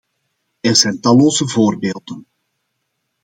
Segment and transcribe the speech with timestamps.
[0.61, 2.25] Er zijn talloze voorbeelden.